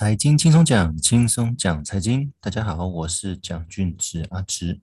[0.00, 2.32] 财经轻松讲，轻松讲财经。
[2.40, 4.80] 大家好，我是蒋俊植阿植。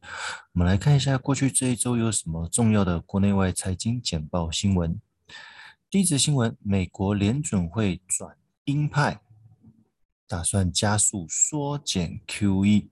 [0.54, 5.02] 我们来看一下过去这一周有什么重要的国内外财经简报新闻。
[5.90, 9.20] 第一则新闻：美国联准会转鹰派，
[10.28, 12.90] 打算加速缩减 QE。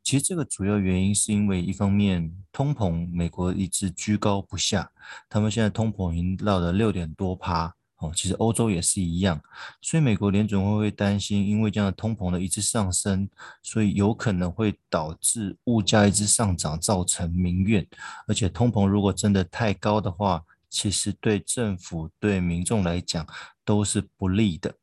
[0.00, 4.92] 其实这个主要原因是因为一方面通膨，美国一直居高不下，
[5.28, 7.74] 他们现在通膨已经到了六点多趴。
[8.02, 9.40] 哦，其实欧洲也是一样，
[9.80, 13.28] 所以美国联准会会担心，因为这样的通膨的一直上升，
[13.62, 17.86] 所以有可能会导致物价一直上涨，造成民怨。
[18.26, 23.24] 而且通膨如果真的太高的话，其实对政府、对民众来讲
[23.64, 24.74] 都是不利的。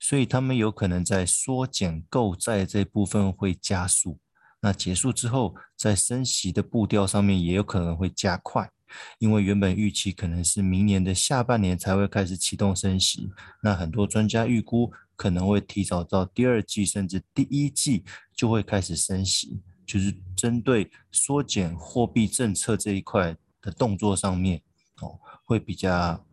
[0.00, 4.18] 所以他们有可能在缩减购债这部分会加速。
[4.60, 8.70] 那结束之后，在升息的步调上面也有可能会加快。
[9.18, 13.30] 因为原本预期可能是明年的下半年才会开始启动升息，
[13.62, 24.60] 那很多专家预估可能会提早到第二季甚至第一季就会开始升息，就是针对缩减货币政策这一块的动作上面
[25.00, 26.26] 哦，会比较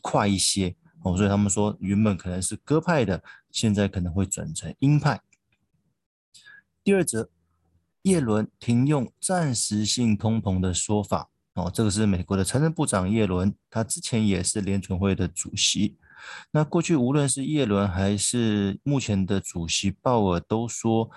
[0.00, 5.20] 快一些哦，所以他们说原本可能是鸽派的，现在可能会转成鹰派。
[6.84, 7.28] 第二则，
[8.02, 11.28] 叶伦停用暂时性通膨的说法。
[11.58, 15.98] 哦，这个是美国的财政部长耶伦，他之前也是联准会的主席。
[16.52, 21.10] 那过去无论是耶伦还是目前的主席鲍尔，都说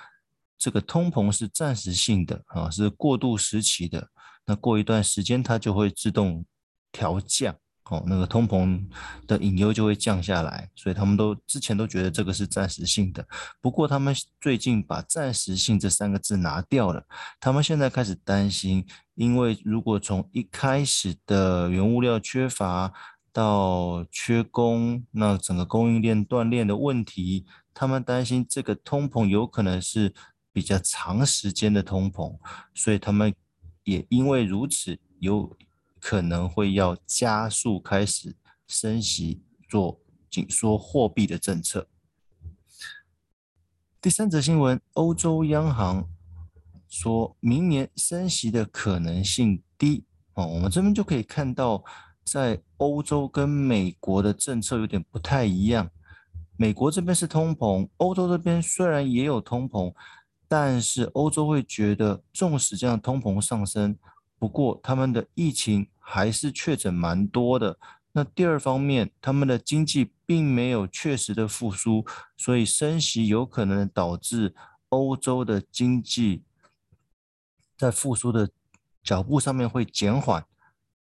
[0.58, 4.10] 这个通膨是暂时性的啊，是过渡时期的。
[4.46, 6.44] 那过一段时间，它就会自动
[6.92, 7.56] 调降。
[7.90, 8.82] 哦，那个通膨
[9.28, 13.28] 的隐忧就会降下来，所以他们都之前都觉得这个是暂时性的。
[13.60, 17.06] 不过他们最近把暂时性这三个字拿掉了，
[17.42, 22.94] 他们现在开始担心，因为如果从一开始的原物料缺乏
[23.34, 30.14] 到缺工，那整个供应链断裂的问题，他们担心这个通膨有可能是
[30.54, 32.38] 比较长时间的通膨，
[32.74, 33.34] 所以他们
[33.84, 35.58] 也因为如此有。
[36.02, 38.36] 可能会要加速开始
[38.68, 40.02] 升息，做
[40.32, 41.88] 紧缩货币的政策。
[44.02, 46.10] 第三则新闻，欧洲央行
[46.90, 50.04] 说明年升息的可能性低。
[50.34, 51.84] 哦，我们这边就可以看到，
[52.24, 55.88] 在欧洲跟美国的政策有点不太一样。
[56.58, 59.94] 美国这边是通膨，欧洲这边虽然也有通膨，
[60.48, 63.96] 但是欧洲会觉得纵使这样通膨上升。
[64.42, 67.78] 不过，他们的疫情还是确诊蛮多的。
[68.14, 72.04] 那第二方面，他们的经济并没有确实的复苏，
[72.36, 74.56] 所以升息有可能导致
[74.90, 76.42] 欧洲的经济
[77.78, 78.50] 在复苏的
[79.04, 80.44] 脚步上面会减缓。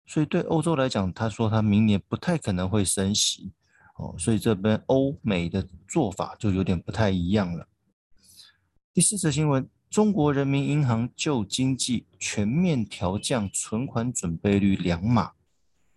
[0.04, 3.54] 所以对欧洲来讲，他说他明年不太可能会升息。
[3.96, 7.66] 哦，所以这边欧美的做法就有点不太一样了。
[8.92, 9.66] 第四则新闻。
[9.90, 15.32] 中国人民银行就经济全面调降存款准备率两码。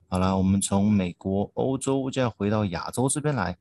[0.08, 3.56] 好了，我们从美国、欧洲再回到亚洲这边来。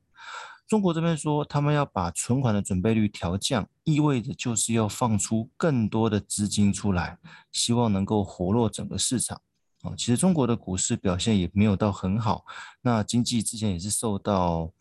[0.67, 7.19] 中国这边说，他们要把存款的准备率调降，意味着就是要放出更多的资金出来，
[7.51, 9.39] 希望能够活络整个市场。
[9.83, 12.43] 啊，其实中国的股市表现也没有到很好，
[12.81, 14.71] 那经济之前也是受到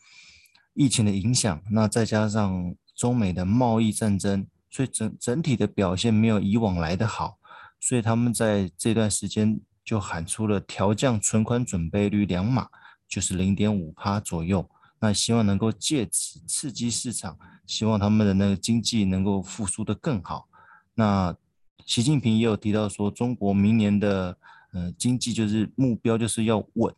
[0.73, 4.47] 疫情的影响，那再加上中美的贸易战争。
[4.73, 7.37] 所以整整体的表现没有以往来的好，
[7.79, 12.69] 所以他们在这段时间就喊出了调降存款准备率两码，
[13.07, 14.67] 就是零点五趴左右。
[14.99, 20.49] 那希望能够借此刺激市场，希望他们的那个经济能够复苏得更好。
[20.95, 21.37] 那
[21.85, 24.39] 习近平也有提到说，中国明年的
[24.73, 26.95] 呃经济就是目标就是要稳，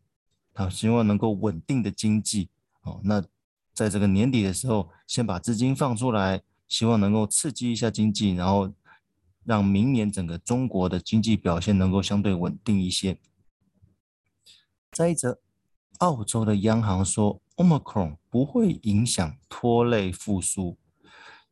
[0.53, 2.49] 他希望能够稳定的经济。
[2.83, 3.21] 哦，那
[3.73, 6.41] 在这个年底的时候，先把资金放出来。
[6.69, 8.73] 希望能够刺激一下经济，然后
[9.45, 13.19] 让明年整个中国的经济表现能够相对稳定一些。
[14.91, 15.39] 再一则，
[15.99, 20.79] 澳洲的央行说，Omicron 不会影响拖累复苏。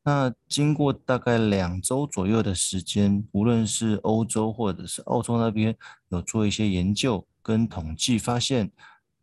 [0.02, 5.76] 那经过大概两周左右的时间，无论是欧洲或者是澳洲那边
[6.08, 8.72] 有做一些研究跟统计，发现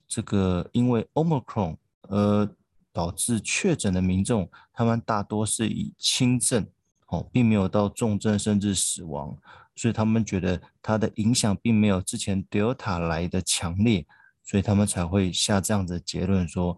[0.08, 2.56] 这个因为 Omicron 呃。
[2.92, 6.68] 导致确诊的民众，他们大多是以轻症，
[7.08, 9.38] 哦，并没有到重症甚至死亡，
[9.76, 14.06] 所以他们觉得它的影响并没有之前 Delta 来的强烈，
[14.44, 16.78] 所以他们才会下这样子的结论说，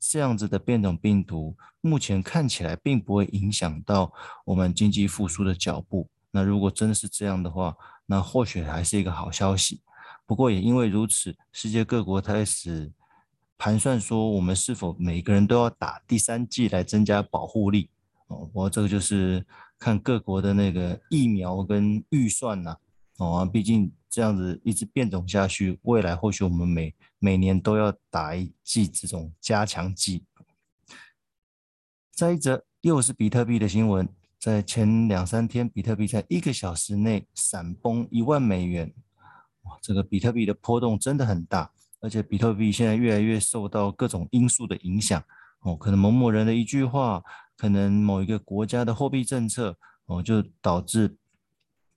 [0.00, 4.12] 这样子的变种病毒目前看起来并不会影响到
[4.44, 6.08] 我们经济复苏的脚步。
[6.32, 7.76] 那如果真的是这样的话，
[8.06, 9.80] 那或许还是一个好消息。
[10.26, 12.90] 不过也因为如此，世界各国开始。
[13.62, 17.88] 盘算说，我们是否每个人都要打第三剂来增加保护力？
[18.26, 19.46] 哦，不过这个就是
[19.78, 22.76] 看各国的那个疫苗跟预算呐。
[23.18, 30.24] 哦，毕竟这样子一直变种下去，未来或许我们每每年都要打一剂这种加强剂。
[32.10, 34.08] 再一则，又是比特币的新闻，
[34.40, 38.92] 在前两三天，比特币在一个小时内闪崩一万美元。
[39.62, 41.70] 哇，这个比特币的波动真的很大，
[42.02, 45.22] 而且比特币现在越来越受到各种因素的影响。
[45.60, 47.22] 哦，可能某某人的一句话，
[47.56, 51.16] 可能某一个国家的货币政策，哦，就导致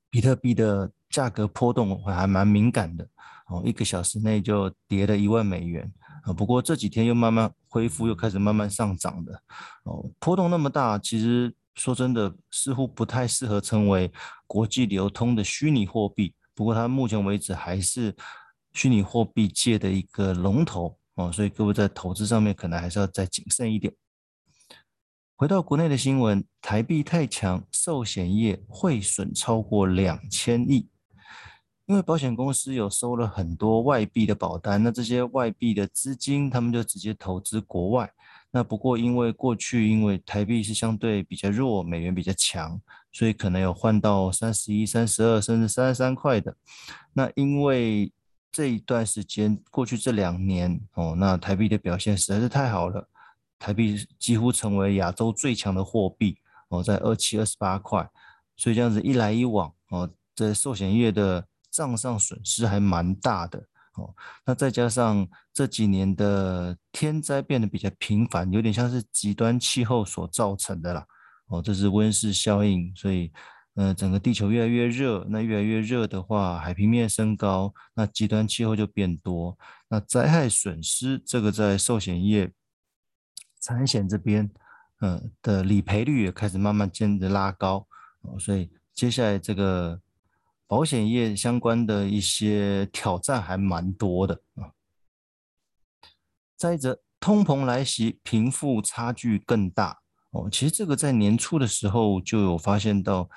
[0.09, 0.89] 比特币的。
[1.07, 3.07] 价格波动还蛮敏感的
[3.47, 5.89] 哦，一个小时内就跌了一万美元
[6.23, 6.33] 啊。
[6.33, 9.31] 不过这几天又慢慢恢复，又开始慢慢上涨的
[9.83, 10.11] 哦。
[10.19, 14.11] 波动那么大，其实说真的，似乎不太适合称为
[14.45, 16.33] 国际流通的虚拟货币。
[16.53, 18.13] 不过它目前为止还是
[18.75, 23.91] 虚拟货币界的一个龙头哦，所以各位在投资上面可能还是要再谨慎一点。
[25.37, 30.89] 回到国内的新闻，台币太强，寿险业汇损超过两千亿。
[31.85, 38.11] 因为保险公司有收了很多外币的保单，那这些外币的资金，他们就直接投资国外。
[38.51, 42.81] 那不过因为过去因为台币是相对比较弱，美元比较强，
[43.11, 46.57] 所以可能有换到三十一、三十二甚至三十三块的。
[47.13, 48.11] 那因为
[48.55, 53.05] 这一段时间过去这两年哦，那台币的表现实在是太好了，
[53.59, 56.37] 台币几乎成为亚洲最强的货币
[56.69, 58.09] 哦，在二七、二十八块。
[58.55, 61.45] 所以这样子一来一往哦，这寿险业的。
[61.75, 63.59] 账上损失还蛮大的
[63.95, 64.15] 哦，
[64.45, 71.05] 那再加上这几年的天灾变得比较频繁，有点像是极端气候所造成的啦
[71.47, 73.29] 哦，这是温室效应，所以、
[73.75, 79.57] 呃，整个地球越来越热，那越来越热的话，海平面升高，那极端气候就变多，
[79.87, 82.51] 那灾害损失这个在寿险业、
[83.61, 84.49] 产险这边，
[84.99, 87.87] 呃、的理赔率也开始慢慢渐的拉高
[88.21, 90.01] 哦，所以接下来这个。
[90.67, 94.73] 保险业相关的一些挑战还蛮多的啊。
[96.57, 99.99] 再者，通膨来袭，贫富差距更大
[100.31, 100.49] 哦。
[100.51, 103.29] 其实这个在年初的时候就有发现到，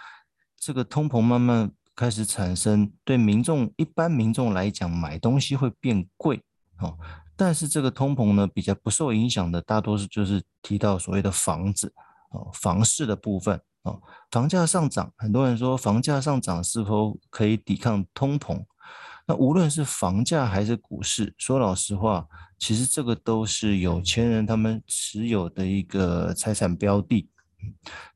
[0.58, 6.42] 这个通膨慢慢开始产生，对民众一般民众来讲，买东西会变贵
[6.80, 6.98] 哦。
[7.36, 11.92] 但是这个通膨呢，比较不受影响的，大多数就是提到所谓的房子
[12.30, 13.60] 哦，房市的部分。
[14.30, 18.62] 房价上涨，很多人说房价上涨是否可以抵抗通膨？
[19.26, 22.26] 那无论是房价还是股市，说老实话，
[22.58, 27.30] 其实这个都是有钱人他们持有的一个财产标的。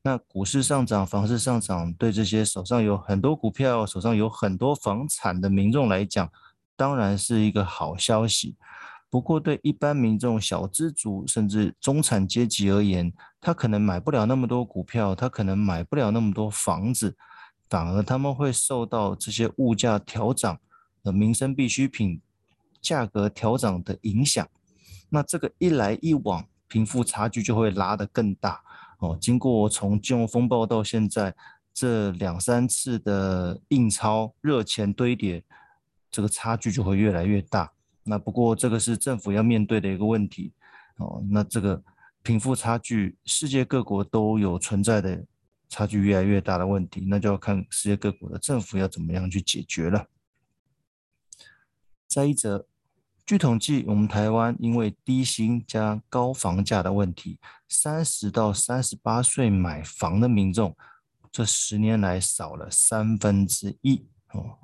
[0.05, 6.29] 那股市上涨，房市上涨，对这些手上有很多股票、手上有很多房产的民众来讲，
[6.75, 8.57] 当然是一个好消息。
[9.09, 17.15] 不过，对一般民众、小资族甚至中产阶级而言，他可能买不了那么多股票，他可能买不了那么多房子，
[17.69, 20.59] 反而他们会受到这些物价调涨
[21.01, 22.19] 的民生必需品
[22.81, 24.45] 价格调涨的影响。
[25.09, 28.61] 那这个一来一往，贫富差距就会拉得更大
[29.03, 29.17] 哦。
[29.21, 31.35] 经过从金融风暴到现在
[31.73, 35.43] 这两三次的印钞热钱堆叠，
[36.09, 37.71] 这个差距就会越来越大。
[38.03, 40.53] 那不过这个是政府要面对的一个问题
[40.97, 41.23] 哦。
[41.29, 41.81] 那这个
[42.21, 45.25] 贫富差距，世界各国都有存在的
[45.69, 50.07] 差距越来越大的问题，那就要看世界各国的政府要怎么样去解决了。
[52.07, 52.67] 再一则，
[53.25, 57.39] 据统计，我们台湾因为低薪加高房价的问题，
[57.69, 60.75] 三十到三十八岁买房的民众，
[61.31, 64.57] 这十年来少了三分之一哦。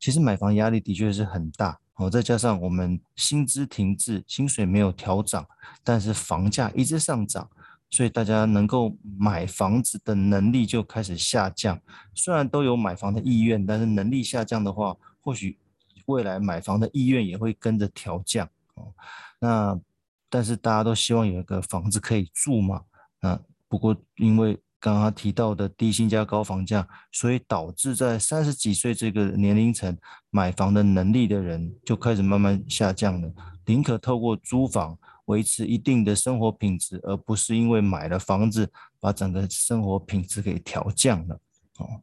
[0.00, 1.78] 其实买房压力的确是很大。
[1.96, 5.46] 哦，再加上我们薪资停滞，薪水没有调涨，
[5.84, 7.48] 但是房价一直上涨，
[7.90, 11.78] 所以大家能够买房子的能力就开始下降。
[12.14, 15.58] 虽然都有买房的意愿，但是能力下降的话，或许
[16.06, 18.48] 未来买房的意愿也会跟着调降。
[18.74, 18.92] 哦，
[19.38, 19.80] 那
[20.28, 22.82] 但是大家都希望有一个房子可以住嘛。
[23.20, 29.96] 啊，不过因为刚刚提到的低薪加高房价，所以导致在三十几岁这个年龄层
[30.30, 33.32] 买房的能力的人就开始慢慢下降了，
[33.64, 38.70] 宁可透过租房维持一定的生活品质，而不是因为买了房子
[39.00, 41.40] 把整个生活品质给调降了。
[41.78, 42.02] 哦，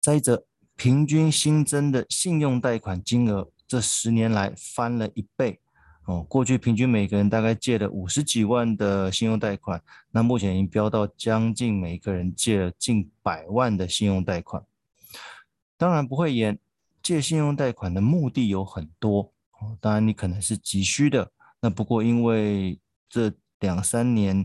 [0.00, 0.44] 再者，
[0.82, 5.60] 平均新增的信用贷款金额这十年来翻了一倍。
[6.06, 14.60] 哦，过去平均每个人大概借了五十几万的信用贷款，那目前已经飙到将近每个人借了近百万的信用贷款。
[15.76, 16.58] 当然不会演，
[17.00, 21.30] 借信用贷款的目的有很多，哦，当然你可能是急需的。
[21.60, 22.76] 那不过因为
[23.08, 24.44] 这两三年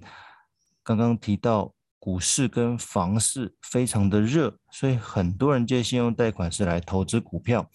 [0.84, 7.70] 刚刚提到股市跟房市非常的热，所以很多人借信用贷款是来投资股票，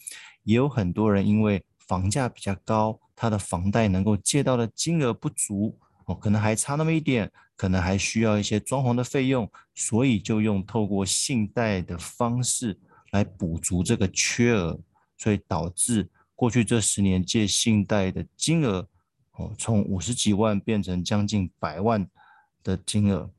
[0.44, 12.78] 也有很多人因为房价比较高，他的房贷能够借到的金额不足，哦，可能还差那么一点，可能还需要一些装潢的费用，所以就用透过信贷的方式
[13.10, 14.80] 来补足这个缺额，
[15.18, 18.88] 所以导致过去这十年借信贷的金额，
[19.32, 22.08] 哦，从五十几万变成将近百万
[22.62, 23.30] 的金额。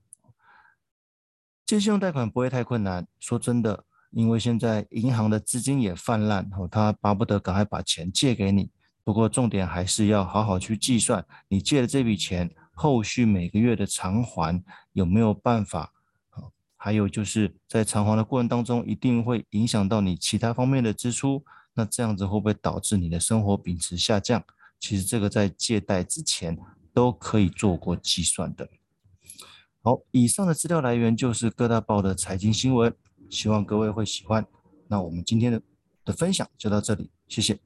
[1.66, 8.70] 借信用贷款不会太困难，说真的，因为现在银行的资金也泛滥，哦，他巴不得赶快把钱借给你。
[9.04, 15.92] 不过重点还是要好好去计算，你借的这笔钱后续每个月的偿还有没有办法？
[16.76, 21.44] 还有就是在偿还的过程当中，一定会影响到你其他方面的支出，
[21.74, 24.44] 那这样子会不会导致你的生活品质下降？
[24.82, 26.58] 其实这个在借贷之前
[26.94, 28.70] 都可以做过计算的。
[29.86, 32.96] 好，以上的资料来源就是各大报的财经新闻，
[33.30, 34.48] 希望各位会喜欢。
[34.88, 35.62] 那我们今天的
[36.06, 37.60] 的分享就到这里，谢谢。